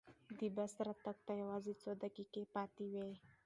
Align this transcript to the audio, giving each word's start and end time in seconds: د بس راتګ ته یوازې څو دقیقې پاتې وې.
د 0.39 0.41
بس 0.55 0.73
راتګ 0.87 1.17
ته 1.27 1.31
یوازې 1.41 1.73
څو 1.81 1.89
دقیقې 2.03 2.43
پاتې 2.55 2.83
وې. 2.93 3.09